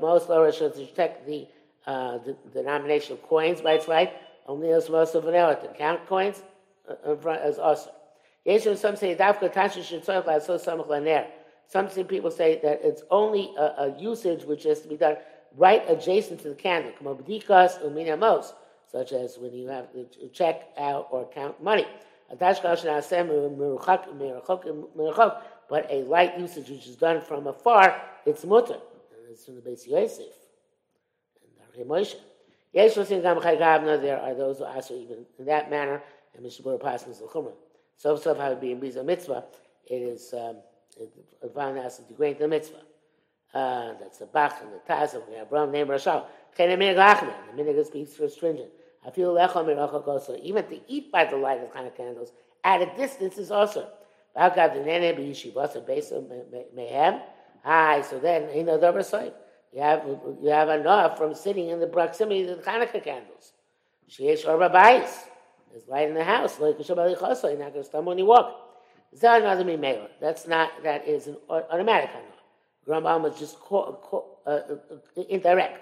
most 0.00 0.28
lower 0.28 0.50
to 0.50 0.86
check 0.96 1.24
the, 1.26 1.46
uh, 1.86 2.18
the, 2.18 2.36
denomination 2.52 3.12
of 3.12 3.22
coins 3.22 3.60
by 3.60 3.74
its 3.74 3.86
light. 3.86 4.14
Only 4.46 4.72
as 4.72 4.90
most 4.90 5.14
of 5.14 5.24
to 5.24 5.74
count 5.78 6.06
coins 6.06 6.42
uh, 6.88 7.12
in 7.12 7.18
front 7.18 7.40
as 7.42 7.58
also. 7.58 7.92
Some 8.58 8.96
say. 8.96 9.14
Some 11.66 11.88
people 11.88 12.30
say 12.32 12.58
that 12.62 12.80
it's 12.82 13.02
only 13.10 13.52
a, 13.56 13.62
a, 13.62 13.94
usage 13.98 14.44
which 14.44 14.64
has 14.64 14.80
to 14.80 14.88
be 14.88 14.96
done 14.96 15.16
right 15.56 15.84
adjacent 15.88 16.40
to 16.40 16.48
the 16.48 16.56
candle, 16.56 16.92
such 18.90 19.12
as 19.12 19.38
when 19.38 19.54
you 19.54 19.68
have 19.68 19.92
to 19.92 20.06
check 20.32 20.70
out 20.76 21.06
or 21.12 21.28
count 21.32 21.62
money. 21.62 21.86
But 22.28 22.40
a 25.90 26.02
light 26.02 26.38
usage 26.38 26.68
which 26.68 26.86
is 26.88 26.96
done 26.96 27.22
from 27.22 27.46
afar, 27.46 28.02
it's 28.26 28.44
mutter. 28.44 28.80
It's 29.30 29.44
from 29.44 29.54
the 29.54 29.60
base 29.60 29.86
Yosef. 29.86 30.26
And. 32.72 32.72
There 32.72 34.20
are 34.20 34.34
those 34.34 34.58
who 34.58 34.64
ask 34.64 34.90
even 34.90 35.26
in 35.38 35.44
that 35.46 35.70
manner, 35.70 36.02
and 36.34 36.44
Mishabur 36.44 36.80
passes 36.80 37.18
the 37.18 37.26
Chumrah. 37.26 37.52
So, 38.00 38.16
so 38.16 38.34
how 38.34 38.50
it 38.52 38.60
be 38.62 38.72
in 38.72 38.80
Biza 38.80 39.04
mitzvah, 39.04 39.44
it 39.84 39.96
is 39.96 40.32
um, 40.32 40.56
found 41.54 41.76
as 41.76 41.98
to 41.98 42.02
degrade 42.04 42.38
the 42.38 42.48
mitzvah. 42.48 42.80
Uh, 43.52 43.92
that's 44.00 44.16
the 44.16 44.24
Bach 44.24 44.56
and 44.62 44.72
the 44.72 44.78
Taz, 44.90 45.12
and 45.12 45.22
we 45.28 45.34
have 45.34 45.52
Ram 45.52 45.70
named 45.70 45.90
Rashal. 45.90 46.24
The 46.56 46.62
minig 46.62 47.84
speaks 47.84 48.14
for 48.14 48.26
stringent. 48.30 48.70
I 49.06 49.10
feel 49.10 49.34
even 50.42 50.64
to 50.64 50.80
eat 50.88 51.12
by 51.12 51.26
the 51.26 51.36
light 51.36 51.62
of 51.62 51.74
kind 51.74 51.86
of 51.86 51.94
candles 51.94 52.32
at 52.64 52.80
a 52.80 52.86
distance 52.96 53.36
is 53.36 53.50
also. 53.50 53.86
Hi, 54.34 54.48
so 58.00 58.18
then 58.18 58.48
you 58.56 58.64
the 58.64 58.78
You 59.74 59.82
have 59.82 60.06
you 60.40 60.48
have 60.48 60.70
enough 60.70 61.18
from 61.18 61.34
sitting 61.34 61.68
in 61.68 61.80
the 61.80 61.86
proximity 61.86 62.48
of 62.48 62.64
the 62.64 62.70
Hanukkah 62.70 63.04
candles. 63.04 63.52
Sheesh 64.08 64.48
or. 64.48 64.56
There's 65.70 65.86
light 65.88 66.08
in 66.08 66.14
the 66.14 66.24
house. 66.24 66.58
Like 66.58 66.76
you're 66.86 66.96
not 66.96 67.16
going 67.16 67.72
to 67.72 67.84
stumble 67.84 68.10
when 68.10 68.18
you 68.18 68.26
walk. 68.26 68.70
That's 69.12 70.46
not 70.46 70.82
that 70.84 71.08
is 71.08 71.26
an 71.26 71.36
automatic 71.48 72.10
hana. 72.10 72.26
Rambam 72.88 73.30
is 73.30 73.38
just 73.38 73.56
uh, 73.70 73.92
uh, 74.46 74.60
indirect. 75.28 75.80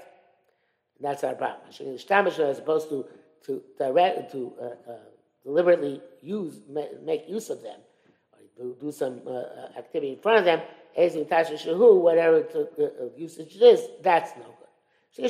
That's 1.01 1.25
our 1.25 1.35
problem. 1.35 1.61
As 1.71 2.59
opposed 2.59 2.89
to 2.89 3.07
to 3.47 3.63
direct 3.79 4.33
to 4.33 4.53
uh, 4.61 4.65
uh, 4.65 4.99
deliberately 5.45 6.03
use 6.23 6.61
make 6.69 7.29
use 7.29 7.51
of 7.51 7.63
them, 7.63 7.81
or 8.59 8.75
do 8.81 8.91
some 8.91 9.21
uh, 9.27 9.31
uh 9.31 9.69
activity 9.79 10.13
in 10.13 10.19
front 10.19 10.39
of 10.39 10.45
them. 10.45 10.61
Whatever 10.97 12.41
the 12.41 13.13
usage 13.17 13.55
it 13.55 13.63
is, 13.63 13.89
that's 14.03 14.33
no 14.37 14.43
good. 14.43 14.69
The 15.17 15.29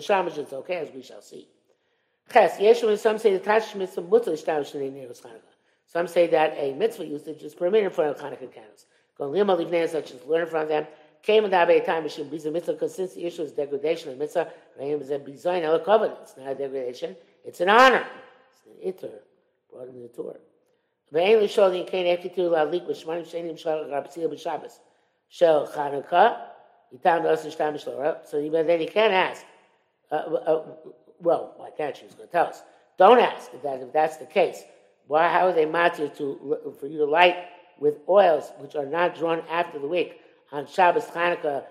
shamash 0.00 0.38
is 0.38 0.52
okay, 0.52 0.76
as 0.76 0.90
we 0.90 1.02
shall 1.02 1.22
see. 1.22 1.48
Some 2.30 3.18
say 3.18 3.36
the. 3.36 3.40
Some 5.86 6.08
say 6.08 6.26
that 6.28 6.54
a 6.56 6.72
mitzvah 6.74 7.04
usage 7.04 7.42
is 7.42 7.54
permitted 7.54 7.86
of 7.88 7.96
Chanukah 7.96 8.50
candles. 8.52 8.86
Such 9.92 10.10
as 10.12 10.24
learn 10.26 10.46
from 10.46 10.68
them 10.68 10.86
came 11.22 11.44
in 11.44 11.50
that 11.50 11.86
time 11.86 12.04
Mishim 12.04 12.28
Biza 12.28 12.52
Mitzvah, 12.52 12.72
because 12.72 12.94
since 12.94 13.14
the 13.14 13.24
issue 13.24 13.42
is 13.42 13.52
degradation 13.52 14.10
of 14.10 14.18
Mitzvah, 14.18 14.50
Rahim 14.78 15.00
is 15.00 15.10
a 15.10 15.18
Bizayin 15.18 15.62
El. 15.62 15.76
It's 16.22 16.36
not 16.36 16.48
a 16.48 16.54
degradation, 16.54 17.14
it's 17.44 17.60
an 17.60 17.68
honor. 17.68 18.06
It's 18.50 18.66
an 18.66 19.08
Itter, 19.08 19.18
brought 19.70 19.88
in 19.88 20.02
the 20.02 20.08
Torah. 20.08 20.38
L'shol 21.12 21.70
the 21.72 21.84
kain 21.84 22.06
efti 22.06 22.34
tu 22.34 22.42
la'alik 22.42 22.88
b'shmanim 22.88 23.26
shenim 23.26 23.58
shal 23.58 23.84
rabtzil 23.84 24.32
b'shabbos. 24.32 24.78
Shel 25.28 25.68
Chanukah, 25.68 26.38
yitam 26.94 27.22
dos 27.22 27.44
ishtam 27.44 27.74
shlora. 27.74 28.26
So 28.26 28.40
then 28.40 28.80
you 28.80 28.88
can't 28.88 29.12
ask. 29.12 29.44
Uh, 30.10 30.14
uh, 30.14 30.64
well, 31.22 31.54
why 31.56 31.70
can't 31.76 31.96
she? 31.96 32.04
He's 32.04 32.14
going 32.14 32.28
to 32.28 32.32
tell 32.32 32.46
us. 32.46 32.62
Don't 32.98 33.18
ask 33.18 33.50
if, 33.54 33.62
that, 33.62 33.80
if 33.80 33.92
that's 33.92 34.18
the 34.18 34.26
case. 34.26 34.62
Why? 35.06 35.28
How 35.28 35.46
are 35.46 35.52
they 35.52 35.66
matir 35.66 36.14
to 36.18 36.76
for 36.78 36.86
you 36.86 36.98
to 36.98 37.06
light 37.06 37.36
with 37.78 37.98
oils 38.08 38.52
which 38.58 38.76
are 38.76 38.86
not 38.86 39.16
drawn 39.16 39.42
after 39.50 39.78
the 39.78 39.88
wick? 39.88 40.20
on 40.52 40.66
Shabbos 40.66 41.06
Chanukah, 41.06 41.64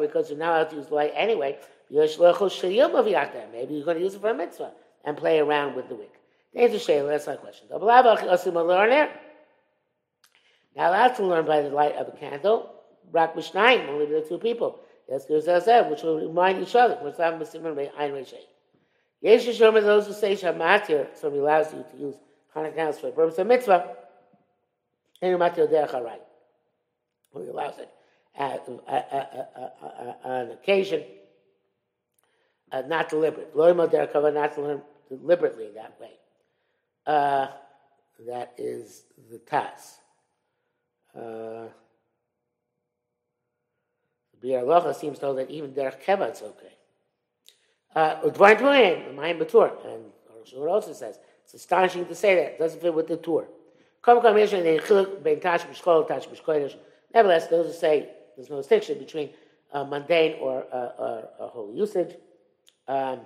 because 0.00 0.28
you're 0.28 0.38
not 0.38 0.50
allowed 0.50 0.70
to 0.70 0.76
use 0.76 0.90
light 0.90 1.12
anyway, 1.14 1.58
maybe 1.88 3.74
you're 3.74 3.84
going 3.84 3.96
to 3.96 4.02
use 4.02 4.14
it 4.14 4.20
for 4.20 4.30
a 4.30 4.34
mitzvah 4.34 4.72
and 5.04 5.16
play 5.16 5.38
around 5.38 5.76
with 5.76 5.88
the 5.88 5.94
wick. 5.94 6.12
The 6.52 6.62
answer 6.62 6.78
Shayla, 6.78 7.08
that's 7.08 7.28
my 7.28 7.36
question. 7.36 7.68
Now 7.70 7.78
allowed 10.90 11.14
to 11.16 11.24
learn 11.24 11.46
by 11.46 11.62
the 11.62 11.70
light 11.70 11.94
of 11.94 12.08
a 12.08 12.12
candle, 12.12 12.74
Rak 13.12 13.34
Mishnayim, 13.34 13.88
only 13.88 14.06
the 14.06 14.24
two 14.28 14.38
people. 14.38 14.80
Yes, 15.10 15.26
which 15.28 16.02
will 16.02 16.20
remind 16.20 16.62
each 16.62 16.76
other. 16.76 16.96
Yes, 19.20 19.44
Yeshua, 19.44 19.82
those 19.82 20.06
who 20.06 20.12
say 20.12 20.36
Shamatir, 20.36 21.08
so 21.16 21.30
he 21.30 21.38
allows 21.38 21.72
you 21.74 21.84
to 21.90 21.96
use 21.96 22.14
Hanukkah 22.54 22.94
for 22.94 23.06
the 23.06 23.12
purpose 23.12 23.38
of 23.38 23.46
mitzvah, 23.48 23.96
and 25.20 25.38
Matir 25.38 25.70
Derech 25.70 25.92
right. 25.92 26.22
only 27.34 27.48
allows 27.48 27.78
it 27.78 27.90
at, 28.38 28.66
uh, 28.68 28.90
uh, 28.90 29.68
uh, 29.84 30.14
an 30.24 30.52
occasion, 30.52 31.04
uh, 32.72 32.82
not 32.82 33.08
deliberate. 33.08 33.54
Loima 33.54 33.88
derakava, 33.90 34.32
not 34.32 34.54
deliberately 35.08 35.70
that 35.74 36.00
way. 36.00 36.12
Uh, 37.06 37.48
that 38.26 38.54
is 38.56 39.04
the 39.30 39.38
Taz. 39.38 39.98
Uh, 41.14 41.68
Halacha 44.42 44.94
seems 44.94 45.18
to 45.18 45.26
hold 45.26 45.38
that 45.38 45.50
even 45.50 45.72
derech 45.72 46.02
keva 46.02 46.32
is 46.32 46.42
okay. 46.42 46.72
Uh, 47.94 48.20
Udvar 48.22 48.56
Dvarim, 48.56 49.14
Mayim 49.14 49.40
and 49.84 50.04
Rosh 50.30 50.52
also 50.54 50.92
says 50.92 51.18
it's 51.44 51.54
astonishing 51.54 52.06
to 52.06 52.14
say 52.14 52.34
that 52.36 52.44
it 52.52 52.58
doesn't 52.58 52.80
fit 52.80 52.94
with 52.94 53.08
the 53.08 53.16
tour. 53.16 53.46
Nevertheless, 57.12 57.46
those 57.48 57.66
who 57.66 57.72
say 57.72 58.08
there's 58.36 58.48
no 58.48 58.56
distinction 58.58 58.98
between 58.98 59.30
uh, 59.72 59.84
mundane 59.84 60.36
or, 60.40 60.64
uh, 60.72 60.92
or, 60.98 61.28
or 61.38 61.48
holy 61.48 61.76
usage. 61.76 62.16
Um, 62.88 63.20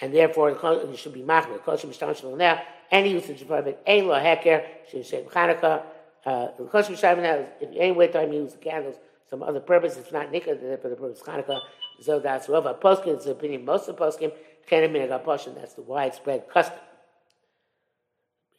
and 0.00 0.12
therefore, 0.12 0.50
it 0.50 0.98
should 0.98 1.14
be 1.14 1.22
machmir. 1.22 2.60
Any 2.90 3.10
usage 3.10 3.42
of 3.42 3.66
it, 3.66 3.82
ein 3.86 4.06
lo 4.06 4.14
heker, 4.14 4.64
should 4.90 5.06
say 5.06 5.22
Chanukah. 5.22 5.82
Uh, 6.24 6.48
the 6.58 6.64
kosher 6.64 6.92
now, 6.92 7.46
if 7.60 7.72
you 7.72 7.80
ain't 7.80 7.96
wait 7.96 8.12
time 8.12 8.32
you 8.32 8.40
use 8.40 8.52
the 8.52 8.58
candles, 8.58 8.96
some 9.28 9.42
other 9.42 9.60
purpose, 9.60 9.96
it's 9.96 10.12
not 10.12 10.32
nikah 10.32 10.80
for 10.80 10.88
the 10.88 10.96
purpose 10.96 11.20
of 11.20 11.26
Chanukah. 11.26 11.60
So 12.00 12.20
that's 12.20 12.46
Rova 12.46 12.80
Poskim, 12.80 13.22
the 13.22 13.32
opinion 13.32 13.64
most 13.64 13.88
of 13.88 13.96
Poskim, 13.96 14.32
Kenem 14.70 14.92
Minagaposhin, 14.92 15.54
that's 15.54 15.74
the 15.74 15.82
widespread 15.82 16.48
custom. 16.48 16.78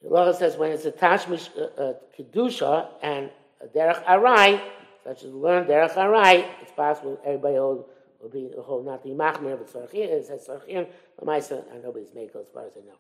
The 0.02 0.10
law 0.10 0.32
says 0.32 0.58
when 0.58 0.72
it's 0.72 0.86
a 0.86 0.92
Tashmish 0.92 1.50
uh, 1.58 1.82
uh, 1.82 1.94
Kedusha 2.18 2.88
and 3.02 3.30
Derech 3.76 4.04
Arai, 4.06 4.62
such 5.04 5.24
as 5.24 5.34
learn 5.34 5.66
Derech 5.66 5.94
Arai, 5.94 6.48
it's 6.62 6.72
possible 6.72 7.20
everybody 7.26 7.56
hold, 7.56 7.86
will 8.22 8.30
be 8.30 8.50
hold 8.60 8.86
not 8.86 9.04
the 9.04 9.10
Machmir, 9.10 9.58
but 9.58 9.72
Sorachir, 9.72 10.06
it 10.06 10.26
says 10.26 10.48
Sorachir, 10.48 10.88
Lamaisa, 11.22 11.64
and 11.74 11.84
nobody's 11.84 12.14
made 12.14 12.30
as 12.36 12.48
far 12.54 12.66
as 12.66 12.74
I 12.76 12.86
know. 12.86 12.98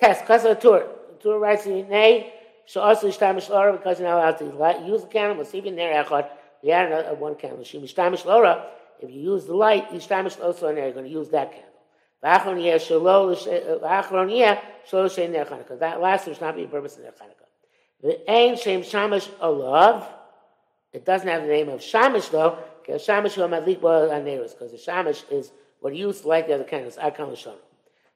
Test, 0.00 0.24
Kasa 0.24 0.54
Tur. 0.54 0.88
Tur 1.20 1.38
writes 1.38 1.66
in 1.66 1.88
Nay, 1.88 2.32
also 2.76 3.08
Ishtamish 3.08 3.50
Laura, 3.50 3.72
because 3.72 3.98
you're 3.98 4.08
not 4.08 4.18
allowed 4.18 4.78
to 4.78 4.86
use 4.86 5.02
the 5.02 5.08
candle, 5.08 5.44
even 5.52 5.76
there, 5.76 6.04
Echad, 6.04 6.30
we 6.62 6.70
add 6.70 6.86
another 6.86 7.10
uh, 7.10 7.14
one 7.14 7.34
candle. 7.34 7.64
Shimishhtamish 7.64 8.24
Laura, 8.24 8.66
if 9.00 9.10
you 9.10 9.20
use 9.20 9.46
the 9.46 9.54
light, 9.54 9.90
Ishtamish 9.90 10.42
also, 10.42 10.68
and 10.68 10.78
you're 10.78 10.92
going 10.92 11.06
to 11.06 11.10
use 11.10 11.28
that 11.30 11.52
candle. 11.52 11.66
Uh, 12.22 12.38
that 15.76 16.00
last 16.00 16.24
should 16.24 16.40
not 16.40 16.56
be 16.56 16.64
a 16.64 16.68
purpose 16.68 16.96
in 16.96 17.02
their 17.02 17.12
Chanukah. 17.12 17.46
The 18.02 18.30
ain 18.30 18.56
shem 18.58 18.82
shamish 18.82 19.28
olav. 19.40 20.06
It 20.92 21.04
doesn't 21.04 21.28
have 21.28 21.42
the 21.42 21.48
name 21.48 21.68
of 21.68 21.80
shamish 21.80 22.30
though, 22.30 22.58
because 22.84 23.06
shamish 23.06 23.34
hu 23.34 23.42
madlik 23.42 23.80
because 23.80 24.70
the 24.72 24.76
shamish 24.76 25.22
is 25.30 25.52
what 25.80 25.94
used 25.94 26.24
like 26.24 26.46
the 26.46 26.54
other 26.54 26.64
candles. 26.64 26.96
Akam 26.96 27.32
l'shon. 27.32 27.56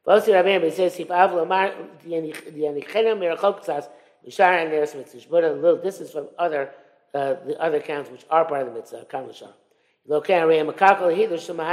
Vosi 0.07 0.29
Rabbeinu 0.29 0.71
says 0.73 0.99
if 0.99 1.11
av 1.11 1.33
lamar 1.33 1.73
dianichena 2.07 3.15
mirachok 3.17 3.65
tzas 3.65 3.89
mishar 4.27 4.59
aneros 4.59 4.95
mitzvah. 4.95 5.31
But 5.31 5.45
a 5.45 5.53
little 5.53 5.83
distance 5.83 6.11
from 6.11 6.29
other 6.39 6.75
uh, 7.15 7.35
the 7.47 7.57
other 7.61 7.81
counts 7.81 8.11
which 8.11 8.25
are 8.31 8.45
part 8.45 8.63
of 8.63 8.69
the 8.69 8.75
mitzvah. 8.75 9.07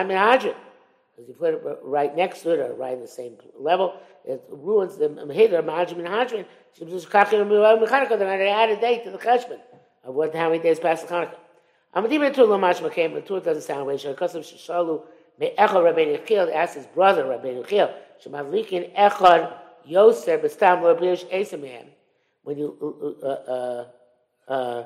Mehadrin 0.07 0.55
because 1.21 1.27
you 1.27 1.33
put 1.35 1.53
it 1.53 1.79
right 1.83 2.15
next 2.15 2.41
to 2.41 2.51
it 2.51 2.59
or 2.59 2.73
right 2.73 2.93
in 2.93 3.01
the 3.01 3.07
same 3.07 3.37
level, 3.57 3.95
it 4.25 4.41
ruins 4.49 4.97
the 4.97 5.09
Mehidr, 5.09 5.61
Mahajim 5.63 5.97
and. 5.99 6.45
They're 6.79 6.87
going 6.87 6.99
to 8.39 8.49
add 8.49 8.69
a 8.69 8.79
date 8.79 9.03
to 9.03 9.11
the 9.11 9.17
Cheshbon 9.17 9.59
of 10.03 10.15
what, 10.15 10.33
how 10.33 10.49
many 10.49 10.63
days 10.63 10.79
past 10.79 11.07
the 11.07 11.13
Hanukkah. 11.13 11.35
I'm 11.93 12.11
even 12.11 12.33
to 12.33 12.41
Lamash 12.41 12.79
Makem, 12.79 13.13
but 13.13 13.29
it 13.29 13.43
doesn't 13.43 13.63
sound 13.63 13.87
right. 13.87 14.03
Of 14.05 14.15
Shishalu, 14.17 15.03
Me'echad 15.39 15.57
Rabbeinu 15.57 16.25
Chil 16.25 16.49
asked 16.53 16.75
his 16.75 16.85
brother, 16.85 17.25
Rabbeinu 17.25 17.67
Chil, 17.67 17.93
Shemadlikin 18.23 18.95
Echad 18.95 19.53
Yoser 19.89 20.41
Bestam 20.41 20.81
Lo 20.81 20.95
B'yish 20.95 21.25
Esamim. 21.29 21.87
When 22.43 22.57
you, 22.57 23.17
uh, 23.21 23.27
uh, 23.27 23.87
uh, 24.47 24.85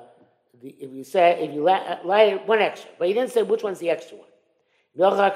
if 0.61 0.91
you 0.91 1.03
say, 1.03 1.43
if 1.43 1.53
you 1.53 1.63
light 1.63 2.47
one 2.47 2.59
extra, 2.59 2.89
but 2.97 3.07
he 3.07 3.13
didn't 3.13 3.31
say 3.31 3.43
which 3.43 3.63
one's 3.63 3.79
the 3.79 3.89
extra 3.89 4.17
one. 4.17 4.27
Later, 4.97 5.33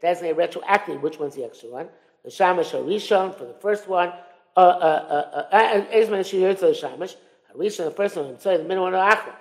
designate 0.00 0.36
retroactively 0.36 1.00
which 1.00 1.18
one's 1.18 1.34
the 1.34 1.44
extra 1.44 1.68
one. 1.68 1.88
The 2.24 2.30
Shamash 2.30 2.72
Harishon 2.72 3.36
for 3.36 3.44
the 3.44 3.54
first 3.54 3.86
one. 3.86 4.12
Uh, 4.56 4.60
uh, 4.60 5.46
uh, 5.52 5.84
Ezman 5.92 6.20
Shiyot 6.20 6.60
the 6.60 6.72
Shamash. 6.72 7.16
Harishon, 7.54 7.84
the 7.84 7.90
first 7.90 8.16
one. 8.16 8.38
So 8.38 8.56
the 8.56 8.64
middle 8.64 8.84
one, 8.84 8.94
Achron. 8.94 9.34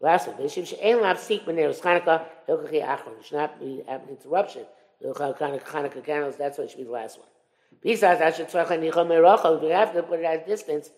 Last 0.00 0.28
one. 0.28 0.36
Bishim 0.36 0.66
She'en 0.66 1.00
Lav 1.00 1.18
Sik 1.18 1.46
Ben 1.46 1.56
Neros 1.56 1.80
Chanukah. 1.80 2.26
Hilkachi 2.46 2.84
Achron. 2.84 3.18
It 3.18 3.24
should 3.24 3.38
not 3.38 3.58
be 3.58 3.82
an 3.88 4.02
interruption. 4.10 4.66
Chanukah 5.02 6.04
candles. 6.04 6.36
That's 6.36 6.58
what 6.58 6.68
should 6.68 6.78
be 6.78 6.84
the 6.84 6.90
last 6.90 7.18
one. 7.18 7.28
Besides, 7.82 8.20
I 8.20 8.30
should 8.32 8.48
tzarcha 8.48 8.78
nichol. 8.78 9.56
If 9.56 9.62
you 9.62 9.70
have 9.70 9.94
to 9.94 10.02
put 10.02 10.20
it 10.20 10.24
at 10.24 10.42
a 10.42 10.46
distance, 10.46 10.90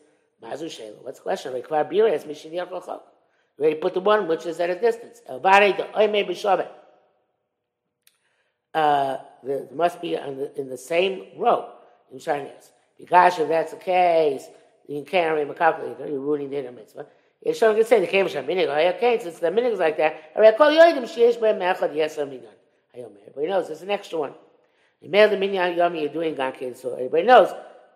mazu 0.42 0.66
shelo. 0.66 1.02
What's 1.02 1.18
the 1.18 1.22
question? 1.22 1.52
Rekvar 1.52 1.90
bires 1.90 2.24
mishin 2.24 2.52
yochel 2.52 3.00
where 3.56 3.74
put 3.76 3.94
the 3.94 4.00
one 4.00 4.26
which 4.28 4.46
is 4.46 4.58
at 4.60 4.70
a 4.70 4.78
distance. 4.78 5.20
Uh, 8.74 9.18
there 9.42 9.66
must 9.74 10.00
be 10.00 10.14
the, 10.14 10.50
in 10.58 10.68
the 10.68 10.78
same 10.78 11.26
row 11.36 11.68
in 12.10 12.18
Chinese. 12.18 12.72
Because 12.98 13.38
if 13.38 13.48
that's 13.48 13.72
the 13.72 13.78
case, 13.78 14.46
you 14.88 14.96
can't 14.96 15.08
carry 15.08 15.42
a 15.42 15.54
calculator, 15.54 16.06
you're 16.08 16.20
ruining 16.20 16.50
the 16.50 16.58
inner 16.58 16.72
mitzvah. 16.72 17.06
It's 17.40 17.58
showing 17.58 17.76
can 17.76 17.84
say 17.84 18.00
the 18.00 18.06
came 18.06 18.28
from 18.28 18.46
minig. 18.46 18.94
Okay, 18.96 19.18
since 19.20 19.40
the 19.40 19.48
minig 19.48 19.72
is 19.72 19.78
like 19.78 19.96
that, 19.98 20.32
I 20.36 20.52
call 20.52 20.70
yoidim 20.70 21.02
sheish 21.02 21.34
be 21.34 21.46
mechad 21.58 21.94
yesam 21.94 22.30
minan. 22.30 22.48
Everybody 22.94 23.46
knows 23.48 23.66
there's 23.66 23.82
an 23.82 23.90
extra 23.90 24.18
one. 24.18 24.34
You 25.00 25.10
mail 25.10 25.28
the 25.28 25.36
minyan 25.36 25.76
yomi 25.76 26.02
you're 26.02 26.12
doing 26.12 26.34
gankin, 26.36 26.76
so 26.76 26.94
everybody 26.94 27.24
knows. 27.24 27.48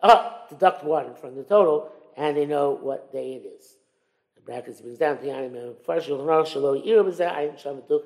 Oh, 0.03 0.41
deduct 0.51 0.85
one 0.85 1.15
from 1.15 1.37
the 1.37 1.43
total, 1.43 1.93
and 2.17 2.37
they 2.37 2.47
know 2.47 2.71
what 2.71 3.13
day 3.13 3.35
it 3.35 3.47
is 3.47 3.77
brackets 4.47 4.81
brings 4.81 4.99
down 4.99 5.19
the. 7.89 8.05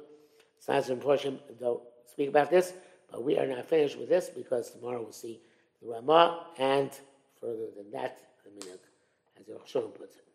It's 0.59 0.69
not 0.69 0.85
so 0.85 0.93
important, 0.93 1.41
don't 1.61 1.83
speak 2.07 2.29
about 2.29 2.51
this, 2.51 2.73
but 3.11 3.23
we 3.23 3.39
are 3.39 3.47
not 3.47 3.67
finished 3.67 3.99
with 3.99 4.09
this 4.09 4.29
because 4.29 4.71
tomorrow 4.71 5.03
we'll 5.03 5.13
see 5.13 5.41
the 5.81 5.89
Ramah 5.89 6.47
and 6.59 6.91
further 7.41 7.69
than 7.77 7.91
that, 7.93 8.19
the 8.45 8.51
Minhag, 8.51 8.79
as 9.39 9.47
the 9.47 9.55
Rosh 9.55 9.73
puts 9.73 10.17
it. 10.17 10.30